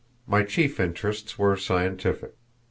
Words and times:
My 0.25 0.41
chief 0.41 0.79
interests 0.79 1.37
were 1.37 1.55
scientific. 1.55 2.33